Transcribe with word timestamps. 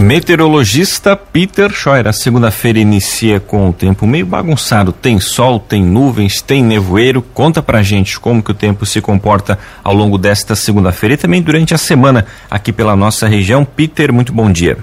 Meteorologista 0.00 1.14
Peter 1.14 1.70
Scheuer. 1.70 2.08
A 2.08 2.12
segunda-feira 2.12 2.78
inicia 2.78 3.38
com 3.38 3.68
o 3.68 3.72
tempo 3.72 4.06
meio 4.06 4.24
bagunçado. 4.24 4.92
Tem 4.92 5.20
sol, 5.20 5.60
tem 5.60 5.84
nuvens, 5.84 6.40
tem 6.40 6.64
nevoeiro. 6.64 7.20
Conta 7.20 7.62
pra 7.62 7.82
gente 7.82 8.18
como 8.18 8.42
que 8.42 8.50
o 8.50 8.54
tempo 8.54 8.86
se 8.86 9.02
comporta 9.02 9.58
ao 9.84 9.92
longo 9.92 10.16
desta 10.16 10.56
segunda-feira 10.56 11.14
e 11.14 11.18
também 11.18 11.42
durante 11.42 11.74
a 11.74 11.78
semana 11.78 12.26
aqui 12.50 12.72
pela 12.72 12.96
nossa 12.96 13.28
região. 13.28 13.62
Peter, 13.62 14.10
muito 14.10 14.32
bom 14.32 14.50
dia. 14.50 14.78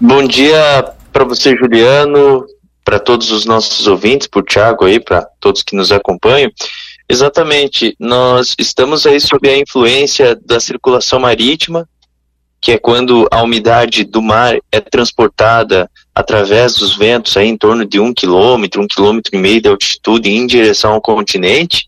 Bom 0.00 0.24
dia 0.24 0.92
para 1.12 1.24
você, 1.24 1.56
Juliano, 1.56 2.46
para 2.84 3.00
todos 3.00 3.32
os 3.32 3.44
nossos 3.44 3.88
ouvintes, 3.88 4.28
por 4.28 4.44
Thiago 4.44 4.84
aí, 4.84 5.00
para 5.00 5.26
todos 5.40 5.64
que 5.64 5.74
nos 5.74 5.90
acompanham. 5.90 6.48
Exatamente, 7.08 7.94
nós 7.98 8.54
estamos 8.58 9.04
aí 9.04 9.20
sob 9.20 9.48
a 9.48 9.58
influência 9.58 10.38
da 10.46 10.58
circulação 10.58 11.18
marítima, 11.18 11.88
que 12.64 12.72
é 12.72 12.78
quando 12.78 13.28
a 13.30 13.42
umidade 13.42 14.04
do 14.04 14.22
mar 14.22 14.58
é 14.72 14.80
transportada 14.80 15.86
através 16.14 16.72
dos 16.72 16.96
ventos 16.96 17.36
aí 17.36 17.46
em 17.46 17.58
torno 17.58 17.84
de 17.84 18.00
um 18.00 18.10
quilômetro, 18.14 18.80
um 18.80 18.86
quilômetro 18.86 19.36
e 19.36 19.38
meio 19.38 19.60
de 19.60 19.68
altitude 19.68 20.30
em 20.30 20.46
direção 20.46 20.92
ao 20.94 21.00
continente, 21.02 21.86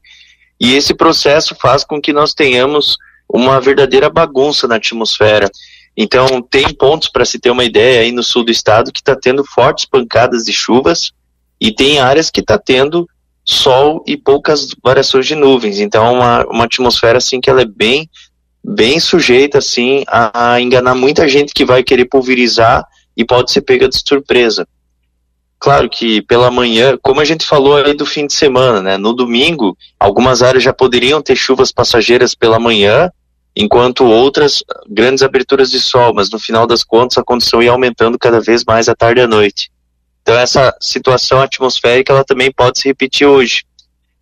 e 0.61 0.75
esse 0.75 0.93
processo 0.93 1.57
faz 1.59 1.83
com 1.83 1.99
que 1.99 2.13
nós 2.13 2.35
tenhamos 2.35 2.99
uma 3.27 3.59
verdadeira 3.59 4.11
bagunça 4.11 4.69
na 4.69 4.77
atmosfera. 4.77 5.51
Então, 5.97 6.43
tem 6.43 6.69
pontos, 6.75 7.09
para 7.09 7.25
se 7.25 7.39
ter 7.39 7.51
uma 7.51 7.65
ideia, 7.65 8.03
aí 8.03 8.13
no 8.13 8.23
sul 8.23 8.45
do 8.45 8.53
estado 8.53 8.93
que 8.93 9.01
está 9.01 9.17
tendo 9.17 9.43
fortes 9.47 9.87
pancadas 9.87 10.45
de 10.45 10.53
chuvas, 10.53 11.11
e 11.59 11.73
tem 11.73 12.01
áreas 12.01 12.29
que 12.29 12.41
está 12.41 12.59
tendo 12.59 13.09
sol 13.43 14.05
e 14.07 14.15
poucas 14.15 14.75
variações 14.85 15.27
de 15.27 15.35
nuvens. 15.35 15.81
Então, 15.81 16.17
uma, 16.17 16.45
uma 16.45 16.65
atmosfera 16.65 17.17
assim 17.17 17.41
que 17.41 17.49
ela 17.49 17.63
é 17.63 17.67
bem 17.67 18.11
bem 18.67 18.99
sujeita 18.99 19.59
assim 19.59 20.03
a 20.09 20.61
enganar 20.61 20.97
muita 20.97 21.29
gente 21.29 21.55
que 21.55 21.65
vai 21.65 21.85
querer 21.85 22.07
pulverizar 22.07 22.85
e 23.17 23.25
pode 23.25 23.53
ser 23.53 23.61
pega 23.61 23.89
de 23.89 23.97
surpresa. 23.97 24.67
Claro 25.59 25.89
que 25.89 26.21
pela 26.23 26.51
manhã, 26.51 26.99
como 27.01 27.21
a 27.21 27.25
gente 27.25 27.47
falou 27.47 27.77
aí 27.77 27.95
do 27.95 28.05
fim 28.05 28.27
de 28.27 28.35
semana, 28.35 28.83
né? 28.83 28.97
No 28.99 29.15
domingo, 29.15 29.77
algumas 29.99 30.43
áreas 30.43 30.65
já 30.65 30.73
poderiam 30.73 31.23
ter 31.23 31.37
chuvas 31.37 31.73
passageiras 31.73 32.35
pela 32.35 32.59
manhã, 32.59 33.11
enquanto 33.55 34.05
outras 34.05 34.63
grandes 34.89 35.23
aberturas 35.23 35.71
de 35.71 35.81
sol, 35.81 36.13
mas 36.13 36.29
no 36.29 36.39
final 36.39 36.67
das 36.67 36.83
contas 36.83 37.17
a 37.17 37.25
condição 37.25 37.63
ia 37.63 37.71
aumentando 37.71 38.19
cada 38.19 38.41
vez 38.41 38.65
mais 38.65 38.89
à 38.89 38.95
tarde 38.95 39.21
e 39.21 39.25
à 39.25 39.27
noite. 39.29 39.71
Então 40.23 40.37
essa 40.37 40.77
situação 40.81 41.41
atmosférica 41.41 42.13
ela 42.13 42.25
também 42.25 42.53
pode 42.53 42.81
se 42.81 42.89
repetir 42.89 43.27
hoje. 43.27 43.65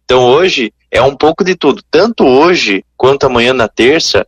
Então 0.05 0.22
hoje 0.22 0.72
é 0.91 1.03
um 1.03 1.17
pouco 1.17 1.42
de 1.42 1.56
tudo, 1.56 1.83
tanto 1.91 2.25
hoje 2.25 2.84
quanto 2.97 3.25
amanhã 3.25 3.53
na 3.53 3.67
terça, 3.67 4.25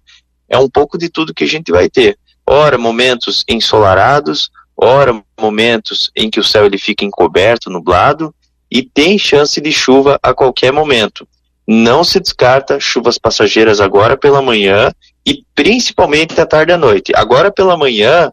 é 0.49 0.59
um 0.59 0.69
pouco 0.69 0.97
de 0.97 1.09
tudo 1.09 1.35
que 1.35 1.45
a 1.45 1.49
gente 1.49 1.71
vai 1.73 1.89
ter. 1.89 2.19
Ora, 2.47 2.79
momentos 2.79 3.45
ensolarados, 3.49 4.51
ora, 4.77 5.23
momentos 5.41 6.11
em 6.15 6.31
que 6.31 6.39
o 6.39 6.45
céu 6.45 6.65
ele 6.65 6.79
fica 6.79 7.05
encoberto, 7.05 7.71
nublado, 7.71 8.35
e 8.71 8.83
tem 8.83 9.19
chance 9.19 9.61
de 9.61 9.73
chuva 9.73 10.19
a 10.23 10.35
qualquer 10.35 10.73
momento. 10.73 11.27
Não 11.67 12.05
se 12.05 12.21
descarta 12.21 12.79
chuvas 12.79 13.19
passageiras 13.19 13.81
agora 13.81 14.17
pela 14.17 14.41
manhã 14.41 14.93
e 15.27 15.45
principalmente 15.55 16.41
à 16.41 16.47
tarde 16.47 16.73
à 16.73 16.79
noite. 16.79 17.13
Agora 17.15 17.51
pela 17.51 17.77
manhã, 17.77 18.31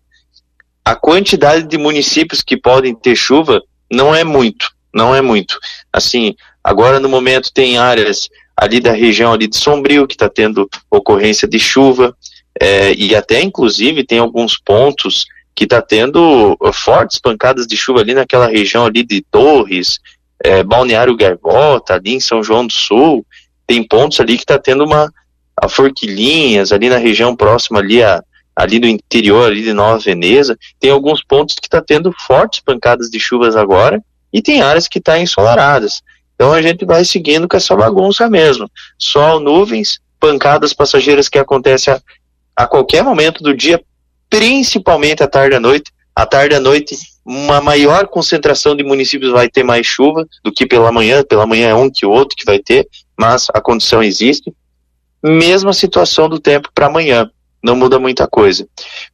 a 0.85 0.95
quantidade 0.95 1.63
de 1.63 1.77
municípios 1.77 2.41
que 2.41 2.57
podem 2.57 2.93
ter 2.93 3.15
chuva 3.15 3.61
não 3.91 4.13
é 4.13 4.23
muito, 4.23 4.69
não 4.93 5.15
é 5.15 5.21
muito. 5.21 5.57
Assim, 5.91 6.35
agora 6.63 6.99
no 6.99 7.09
momento 7.09 7.51
tem 7.51 7.77
áreas 7.77 8.29
ali 8.55 8.79
da 8.79 8.91
região 8.91 9.33
ali 9.33 9.47
de 9.47 9.57
Sombrio, 9.57 10.07
que 10.07 10.15
está 10.15 10.29
tendo 10.29 10.69
ocorrência 10.89 11.47
de 11.47 11.59
chuva, 11.59 12.15
é, 12.59 12.93
e 12.93 13.15
até 13.15 13.41
inclusive 13.41 14.05
tem 14.05 14.19
alguns 14.19 14.57
pontos 14.57 15.25
que 15.55 15.65
está 15.65 15.81
tendo 15.81 16.57
fortes 16.73 17.19
pancadas 17.19 17.67
de 17.67 17.77
chuva 17.77 18.01
ali 18.01 18.13
naquela 18.13 18.47
região 18.47 18.85
ali 18.85 19.03
de 19.03 19.21
Torres, 19.21 19.99
é, 20.43 20.63
Balneário 20.63 21.15
Gaivota, 21.15 21.95
ali 21.95 22.15
em 22.15 22.19
São 22.19 22.43
João 22.43 22.65
do 22.65 22.73
Sul, 22.73 23.25
tem 23.65 23.83
pontos 23.87 24.19
ali 24.19 24.35
que 24.35 24.43
está 24.43 24.59
tendo 24.59 24.83
uma 24.83 25.11
a 25.55 25.69
Forquilinhas, 25.69 26.71
ali 26.71 26.89
na 26.89 26.97
região 26.97 27.35
próxima 27.35 27.79
ali 27.79 28.03
a 28.03 28.23
ali 28.55 28.79
no 28.79 28.87
interior 28.87 29.47
ali 29.47 29.63
de 29.63 29.73
Nova 29.73 29.97
Veneza, 29.97 30.55
tem 30.79 30.91
alguns 30.91 31.23
pontos 31.23 31.55
que 31.55 31.65
está 31.65 31.81
tendo 31.81 32.13
fortes 32.27 32.59
pancadas 32.59 33.09
de 33.09 33.19
chuvas 33.19 33.55
agora 33.55 33.99
e 34.31 34.41
tem 34.41 34.61
áreas 34.61 34.87
que 34.87 34.99
estão 34.99 35.15
tá 35.15 35.19
ensolaradas. 35.19 36.03
Então 36.35 36.51
a 36.51 36.61
gente 36.61 36.85
vai 36.85 37.05
seguindo 37.05 37.47
com 37.47 37.57
essa 37.57 37.75
bagunça 37.75 38.29
mesmo. 38.29 38.69
Sol, 38.97 39.39
nuvens, 39.39 39.99
pancadas 40.19 40.73
passageiras 40.73 41.29
que 41.29 41.37
acontecem 41.37 41.93
a, 41.93 42.01
a 42.55 42.67
qualquer 42.67 43.03
momento 43.03 43.43
do 43.43 43.55
dia, 43.55 43.83
principalmente 44.29 45.23
à 45.23 45.27
tarde 45.27 45.55
e 45.55 45.57
à 45.57 45.59
noite. 45.59 45.91
À 46.15 46.25
tarde 46.25 46.53
e 46.53 46.57
à 46.57 46.59
noite, 46.59 46.95
uma 47.25 47.61
maior 47.61 48.07
concentração 48.07 48.75
de 48.75 48.83
municípios 48.83 49.31
vai 49.31 49.49
ter 49.49 49.63
mais 49.63 49.85
chuva 49.85 50.27
do 50.43 50.51
que 50.51 50.65
pela 50.65 50.91
manhã. 50.91 51.23
Pela 51.23 51.45
manhã 51.45 51.69
é 51.69 51.75
um 51.75 51.89
que 51.89 52.05
outro 52.05 52.35
que 52.35 52.45
vai 52.45 52.59
ter, 52.59 52.87
mas 53.17 53.47
a 53.53 53.61
condição 53.61 54.03
existe. 54.03 54.53
Mesma 55.23 55.71
situação 55.71 56.27
do 56.27 56.39
tempo 56.39 56.69
para 56.73 56.87
amanhã, 56.87 57.29
não 57.63 57.75
muda 57.75 57.97
muita 57.97 58.27
coisa. 58.27 58.67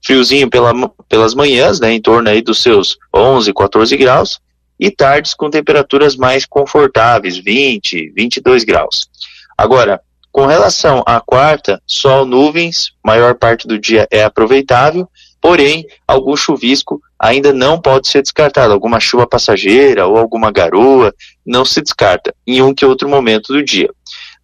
Friozinho 0.03 0.49
pela, 0.49 0.73
pelas 1.07 1.35
manhãs, 1.35 1.79
né, 1.79 1.93
em 1.93 2.01
torno 2.01 2.29
aí 2.29 2.41
dos 2.41 2.61
seus 2.63 2.97
11, 3.13 3.53
14 3.53 3.95
graus, 3.95 4.39
e 4.79 4.89
tardes 4.89 5.33
com 5.33 5.49
temperaturas 5.49 6.15
mais 6.15 6.45
confortáveis, 6.45 7.37
20, 7.37 8.11
22 8.15 8.63
graus. 8.63 9.09
Agora, 9.57 10.01
com 10.31 10.45
relação 10.45 11.03
à 11.05 11.19
quarta, 11.19 11.81
sol, 11.85 12.25
nuvens, 12.25 12.91
maior 13.03 13.35
parte 13.35 13.67
do 13.67 13.77
dia 13.77 14.07
é 14.11 14.23
aproveitável, 14.23 15.09
porém, 15.41 15.85
algum 16.07 16.35
chuvisco 16.35 17.01
ainda 17.19 17.51
não 17.51 17.81
pode 17.81 18.07
ser 18.07 18.21
descartado. 18.21 18.71
Alguma 18.71 18.99
chuva 18.99 19.27
passageira 19.27 20.07
ou 20.07 20.17
alguma 20.17 20.51
garoa 20.51 21.13
não 21.45 21.65
se 21.65 21.81
descarta 21.81 22.33
em 22.47 22.61
um 22.61 22.73
que 22.73 22.85
outro 22.85 23.09
momento 23.09 23.51
do 23.51 23.63
dia. 23.63 23.89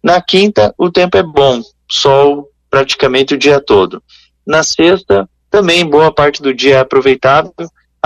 Na 0.02 0.20
quinta, 0.20 0.74
o 0.76 0.90
tempo 0.90 1.16
é 1.16 1.22
bom, 1.22 1.62
sol 1.90 2.50
praticamente 2.68 3.34
o 3.34 3.38
dia 3.38 3.60
todo. 3.60 4.02
Na 4.46 4.62
sexta, 4.62 5.28
também 5.50 5.84
boa 5.84 6.12
parte 6.12 6.42
do 6.42 6.52
dia 6.52 6.76
é 6.76 6.80
aproveitável, 6.80 7.54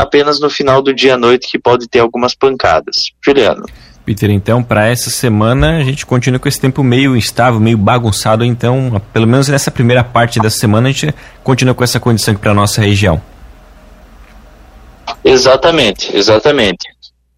apenas 0.01 0.41
no 0.41 0.51
final 0.51 0.83
do 0.83 0.95
dia 0.95 1.15
à 1.15 1.17
noite 1.17 1.49
que 1.51 1.59
pode 1.59 1.89
ter 1.89 2.01
algumas 2.01 2.35
pancadas. 2.35 3.11
Juliano. 3.25 3.65
Peter, 4.05 4.31
então, 4.31 4.63
para 4.63 4.89
essa 4.89 5.11
semana 5.11 5.79
a 5.79 5.85
gente 5.85 6.05
continua 6.07 6.41
com 6.41 6.49
esse 6.49 6.61
tempo 6.61 6.83
meio 6.83 7.17
instável, 7.17 7.61
meio 7.61 7.79
bagunçado, 7.79 8.45
então, 8.45 9.01
pelo 9.13 9.27
menos 9.27 9.47
nessa 9.49 9.71
primeira 9.71 10.03
parte 10.03 10.41
da 10.41 10.51
semana 10.51 10.89
a 10.89 10.93
gente 10.93 11.15
continua 11.45 11.75
com 11.75 11.85
essa 11.85 12.01
condição 12.01 12.33
aqui 12.33 12.41
para 12.41 12.55
nossa 12.55 12.81
região. 12.81 13.21
Exatamente, 15.23 16.17
exatamente. 16.17 16.89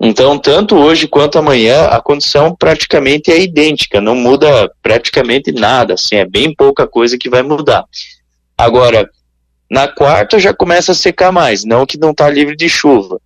Então, 0.01 0.39
tanto 0.39 0.77
hoje 0.77 1.07
quanto 1.07 1.39
amanhã, 1.39 1.87
a 1.87 2.01
condição 2.01 2.55
praticamente 2.57 3.31
é 3.31 3.41
idêntica, 3.41 4.01
não 4.01 4.17
muda 4.17 4.71
praticamente 4.83 5.53
nada, 5.53 5.95
assim, 5.95 6.17
é 6.17 6.25
bem 6.25 6.55
pouca 6.55 6.87
coisa 6.87 7.19
que 7.19 7.29
vai 7.29 7.43
mudar. 7.43 7.85
Agora, 8.57 9.09
na 9.73 9.89
quarta 9.89 10.39
já 10.39 10.53
começa 10.53 10.93
a 10.93 10.95
secar 10.95 11.33
mais, 11.33 11.65
não 11.65 11.87
que 11.87 11.97
não 11.97 12.11
está 12.11 12.29
livre 12.29 12.55
de 12.55 12.69
chuva. 12.69 13.19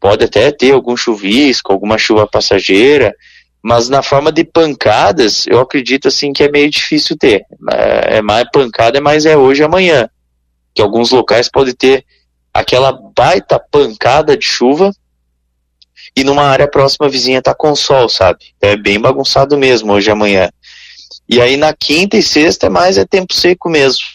Pode 0.00 0.24
até 0.24 0.50
ter 0.50 0.72
algum 0.72 0.96
chuvisco, 0.96 1.70
alguma 1.70 1.98
chuva 1.98 2.26
passageira, 2.26 3.14
mas 3.62 3.90
na 3.90 4.02
forma 4.02 4.32
de 4.32 4.42
pancadas, 4.42 5.46
eu 5.46 5.60
acredito 5.60 6.08
assim 6.08 6.32
que 6.32 6.42
é 6.42 6.50
meio 6.50 6.70
difícil 6.70 7.18
ter. 7.18 7.44
É, 7.70 8.16
é 8.16 8.22
mais 8.22 8.48
pancada, 8.50 8.98
mas 8.98 9.26
é 9.26 9.36
hoje 9.36 9.60
e 9.60 9.64
amanhã. 9.64 10.08
Que 10.72 10.80
alguns 10.80 11.10
locais 11.10 11.50
pode 11.50 11.74
ter 11.74 12.02
aquela 12.50 12.98
baita 13.14 13.60
pancada 13.70 14.38
de 14.38 14.46
chuva 14.46 14.90
e 16.16 16.24
numa 16.24 16.44
área 16.44 16.66
próxima 16.66 17.10
vizinha 17.10 17.42
tá 17.42 17.54
com 17.54 17.76
sol, 17.76 18.08
sabe? 18.08 18.38
É 18.58 18.74
bem 18.74 18.98
bagunçado 18.98 19.58
mesmo 19.58 19.92
hoje 19.92 20.08
e 20.08 20.12
amanhã. 20.12 20.50
E 21.28 21.42
aí 21.42 21.58
na 21.58 21.74
quinta 21.74 22.16
e 22.16 22.22
sexta 22.22 22.68
é 22.68 22.70
mais 22.70 22.96
é 22.96 23.04
tempo 23.04 23.34
seco 23.34 23.68
mesmo, 23.68 24.06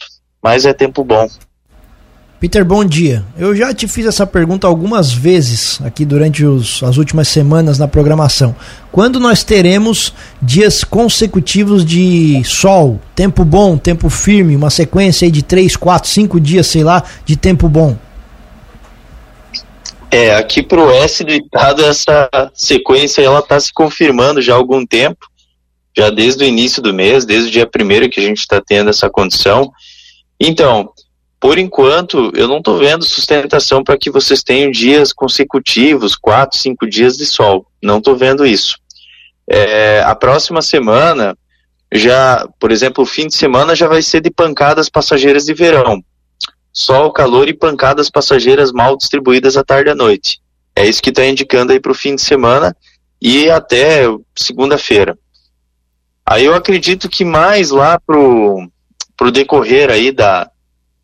mais 0.42 0.66
é 0.66 0.74
tempo 0.74 1.04
bom. 1.04 1.30
Peter, 2.46 2.64
bom 2.64 2.86
dia. 2.86 3.26
Eu 3.36 3.56
já 3.56 3.74
te 3.74 3.88
fiz 3.88 4.06
essa 4.06 4.28
pergunta 4.28 4.68
algumas 4.68 5.12
vezes 5.12 5.82
aqui 5.82 6.06
durante 6.06 6.46
os, 6.46 6.84
as 6.84 6.98
últimas 6.98 7.28
semanas 7.28 7.80
na 7.80 7.88
programação. 7.88 8.56
Quando 8.92 9.20
nós 9.20 9.44
teremos 9.44 10.14
dias 10.40 10.84
consecutivos 10.84 11.84
de 11.84 12.44
sol, 12.44 13.02
tempo 13.16 13.44
bom, 13.44 13.80
tempo 13.80 14.12
firme, 14.12 14.56
uma 14.56 14.70
sequência 14.70 15.32
de 15.32 15.42
3, 15.42 15.76
4, 15.76 16.08
5 16.08 16.40
dias, 16.40 16.68
sei 16.68 16.84
lá, 16.84 17.04
de 17.26 17.36
tempo 17.36 17.68
bom? 17.68 17.98
É, 20.12 20.36
aqui 20.36 20.62
para 20.62 20.80
o 20.80 20.86
oeste 20.86 21.24
do 21.24 21.32
estado 21.32 21.84
essa 21.84 22.30
sequência 22.54 23.24
ela 23.24 23.40
está 23.40 23.60
se 23.60 23.74
confirmando 23.74 24.40
já 24.40 24.54
há 24.54 24.56
algum 24.56 24.86
tempo, 24.86 25.26
já 25.98 26.12
desde 26.12 26.44
o 26.44 26.48
início 26.48 26.80
do 26.80 26.94
mês, 26.94 27.26
desde 27.26 27.50
o 27.50 27.52
dia 27.52 27.66
primeiro 27.66 28.08
que 28.08 28.20
a 28.20 28.24
gente 28.24 28.38
está 28.38 28.62
tendo 28.62 28.92
essa 28.92 29.10
condição. 29.10 29.72
Então, 30.40 30.92
por 31.46 31.60
enquanto, 31.60 32.32
eu 32.34 32.48
não 32.48 32.58
estou 32.58 32.80
vendo 32.80 33.06
sustentação 33.06 33.84
para 33.84 34.00
que 34.00 34.10
vocês 34.10 34.42
tenham 34.42 34.72
dias 34.72 35.14
consecutivos, 35.14 36.16
quatro, 36.16 36.58
cinco 36.58 36.90
dias 36.90 37.16
de 37.16 37.24
sol. 37.24 37.68
Não 37.84 38.00
estou 38.00 38.16
vendo 38.16 38.48
isso. 38.48 38.80
É, 39.48 40.02
a 40.02 40.16
próxima 40.16 40.64
semana, 40.64 41.38
já, 41.94 42.50
por 42.60 42.72
exemplo, 42.72 43.04
o 43.04 43.06
fim 43.06 43.28
de 43.28 43.36
semana 43.36 43.76
já 43.76 43.88
vai 43.88 44.02
ser 44.02 44.22
de 44.22 44.32
pancadas 44.32 44.90
passageiras 44.90 45.46
de 45.46 45.54
verão. 45.54 46.04
Sol, 46.74 47.14
calor 47.14 47.48
e 47.48 47.54
pancadas 47.54 48.10
passageiras 48.10 48.72
mal 48.72 48.98
distribuídas 48.98 49.56
à 49.56 49.64
tarde 49.64 49.92
e 49.92 49.92
à 49.92 49.96
noite. 49.96 50.42
É 50.76 50.84
isso 50.84 51.00
que 51.00 51.12
está 51.12 51.24
indicando 51.28 51.72
aí 51.72 51.80
para 51.80 51.92
o 51.92 51.96
fim 51.96 52.16
de 52.16 52.24
semana 52.24 52.76
e 53.22 53.52
até 53.52 54.06
segunda-feira. 54.36 55.16
Aí 56.26 56.44
eu 56.44 56.56
acredito 56.56 57.08
que 57.08 57.24
mais 57.24 57.70
lá 57.70 58.00
pro, 58.00 58.68
pro 59.16 59.32
decorrer 59.32 59.92
aí 59.92 60.12
da, 60.12 60.50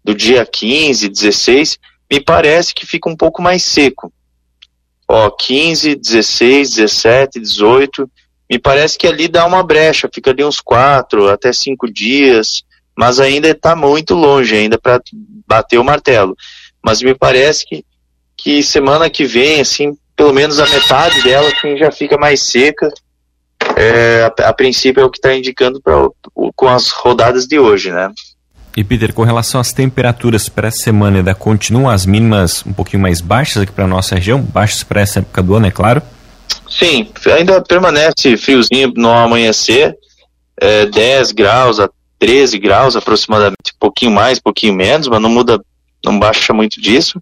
do 0.03 0.13
dia 0.15 0.45
15, 0.45 1.09
16, 1.09 1.77
me 2.11 2.19
parece 2.19 2.73
que 2.73 2.85
fica 2.85 3.09
um 3.09 3.15
pouco 3.15 3.41
mais 3.41 3.63
seco. 3.63 4.11
Ó, 5.07 5.29
15, 5.29 5.95
16, 5.95 6.75
17, 6.75 7.39
18, 7.39 8.09
me 8.49 8.59
parece 8.59 8.97
que 8.97 9.07
ali 9.07 9.27
dá 9.27 9.45
uma 9.45 9.63
brecha, 9.63 10.09
fica 10.13 10.31
ali 10.31 10.43
uns 10.43 10.59
4 10.59 11.29
até 11.29 11.53
5 11.53 11.91
dias, 11.91 12.63
mas 12.97 13.19
ainda 13.19 13.49
está 13.49 13.75
muito 13.75 14.13
longe 14.13 14.55
ainda 14.55 14.77
para 14.77 15.01
bater 15.47 15.77
o 15.77 15.83
martelo. 15.83 16.35
Mas 16.83 17.01
me 17.01 17.15
parece 17.15 17.65
que, 17.65 17.85
que 18.35 18.61
semana 18.61 19.09
que 19.09 19.25
vem, 19.25 19.61
assim, 19.61 19.97
pelo 20.15 20.33
menos 20.33 20.59
a 20.59 20.67
metade 20.67 21.23
dela 21.23 21.47
assim, 21.47 21.77
já 21.77 21.91
fica 21.91 22.17
mais 22.17 22.43
seca. 22.43 22.89
É, 23.77 24.23
a, 24.23 24.49
a, 24.49 24.53
princípio 24.53 25.01
é 25.01 25.05
o 25.05 25.09
que 25.09 25.17
está 25.17 25.33
indicando 25.33 25.81
pra, 25.81 26.09
o, 26.35 26.53
com 26.53 26.67
as 26.67 26.89
rodadas 26.89 27.47
de 27.47 27.57
hoje, 27.57 27.91
né? 27.91 28.11
E 28.75 28.83
Peter, 28.83 29.13
com 29.13 29.23
relação 29.23 29.59
às 29.59 29.73
temperaturas 29.73 30.47
para 30.47 30.69
essa 30.69 30.83
semana, 30.83 31.17
ainda 31.17 31.35
continuam 31.35 31.89
as 31.89 32.05
mínimas 32.05 32.63
um 32.65 32.71
pouquinho 32.71 33.01
mais 33.01 33.19
baixas 33.19 33.63
aqui 33.63 33.71
para 33.71 33.83
a 33.83 33.87
nossa 33.87 34.15
região, 34.15 34.41
baixas 34.41 34.83
para 34.83 35.01
essa 35.01 35.19
época 35.19 35.43
do 35.43 35.55
ano, 35.55 35.67
é 35.67 35.71
claro? 35.71 36.01
Sim, 36.69 37.09
ainda 37.37 37.61
permanece 37.61 38.37
friozinho 38.37 38.93
no 38.95 39.09
amanhecer, 39.09 39.95
é, 40.59 40.85
10 40.85 41.31
graus 41.33 41.79
a 41.79 41.89
13 42.17 42.59
graus 42.59 42.95
aproximadamente, 42.95 43.73
pouquinho 43.79 44.11
mais, 44.11 44.39
pouquinho 44.39 44.73
menos, 44.73 45.07
mas 45.07 45.21
não 45.21 45.29
muda, 45.29 45.59
não 46.05 46.17
baixa 46.17 46.53
muito 46.53 46.79
disso. 46.79 47.21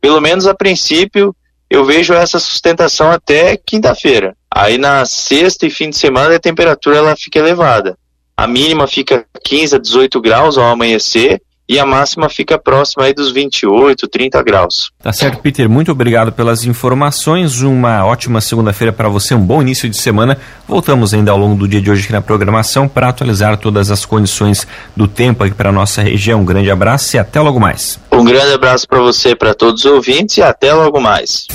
Pelo 0.00 0.20
menos 0.20 0.46
a 0.46 0.54
princípio, 0.54 1.36
eu 1.68 1.84
vejo 1.84 2.14
essa 2.14 2.38
sustentação 2.38 3.10
até 3.10 3.56
quinta-feira. 3.56 4.34
Aí 4.50 4.78
na 4.78 5.04
sexta 5.04 5.66
e 5.66 5.70
fim 5.70 5.90
de 5.90 5.96
semana 5.96 6.34
a 6.34 6.40
temperatura 6.40 6.96
ela 6.96 7.14
fica 7.16 7.38
elevada. 7.38 7.96
A 8.40 8.46
mínima 8.46 8.86
fica 8.86 9.26
15 9.44 9.76
a 9.76 9.78
18 9.78 10.18
graus 10.18 10.56
ao 10.56 10.64
amanhecer 10.64 11.42
e 11.68 11.78
a 11.78 11.84
máxima 11.84 12.26
fica 12.30 12.58
próxima 12.58 13.04
aí 13.04 13.12
dos 13.12 13.30
28, 13.30 14.08
30 14.08 14.42
graus. 14.42 14.90
Tá 15.02 15.12
certo, 15.12 15.40
Peter. 15.42 15.68
Muito 15.68 15.92
obrigado 15.92 16.32
pelas 16.32 16.64
informações. 16.64 17.60
Uma 17.60 18.02
ótima 18.06 18.40
segunda-feira 18.40 18.94
para 18.94 19.10
você, 19.10 19.34
um 19.34 19.44
bom 19.44 19.60
início 19.60 19.90
de 19.90 19.98
semana. 19.98 20.38
Voltamos 20.66 21.12
ainda 21.12 21.32
ao 21.32 21.36
longo 21.36 21.54
do 21.54 21.68
dia 21.68 21.82
de 21.82 21.90
hoje 21.90 22.04
aqui 22.04 22.12
na 22.14 22.22
programação 22.22 22.88
para 22.88 23.10
atualizar 23.10 23.58
todas 23.58 23.90
as 23.90 24.06
condições 24.06 24.66
do 24.96 25.06
tempo 25.06 25.44
aqui 25.44 25.54
para 25.54 25.70
nossa 25.70 26.00
região. 26.00 26.40
Um 26.40 26.44
grande 26.46 26.70
abraço 26.70 27.16
e 27.16 27.18
até 27.18 27.42
logo 27.42 27.60
mais. 27.60 28.00
Um 28.10 28.24
grande 28.24 28.54
abraço 28.54 28.88
para 28.88 29.00
você, 29.00 29.36
para 29.36 29.52
todos 29.52 29.84
os 29.84 29.92
ouvintes 29.92 30.38
e 30.38 30.42
até 30.42 30.72
logo 30.72 30.98
mais. 30.98 31.46